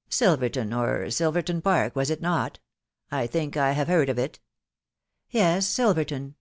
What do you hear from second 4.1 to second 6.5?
it"" Yes, Silverton.